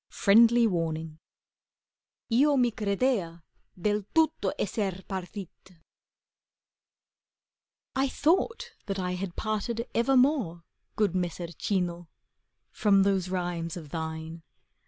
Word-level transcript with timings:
FRIENDLY 0.09 0.65
WARNING 0.65 1.19
lo 2.31 2.57
mi 2.57 2.71
credea 2.71 3.43
del 3.79 4.01
tutto 4.15 4.51
esser 4.57 5.03
partit 5.07 5.73
I 7.95 8.09
THOUGHT 8.09 8.71
that 8.87 8.97
I 8.97 9.11
had 9.11 9.35
parted 9.35 9.87
evermore. 9.93 10.63
Good 10.95 11.13
Messer 11.13 11.51
Cino, 11.51 12.09
from 12.71 13.03
those 13.03 13.29
rhymes 13.29 13.77
of 13.77 13.89
thine. 13.89 14.41